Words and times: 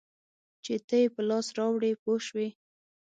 چې 0.63 0.73
ته 0.87 0.95
یې 1.01 1.07
په 1.15 1.21
لاس 1.29 1.47
راوړې 1.57 1.91
پوه 2.01 2.17
شوې!. 2.27 2.47